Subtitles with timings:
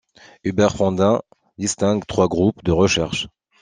[0.43, 1.21] Hubert Fondin
[1.59, 3.27] distingue trois groupes de recherches.